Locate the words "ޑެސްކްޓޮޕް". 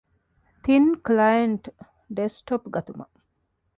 2.17-2.67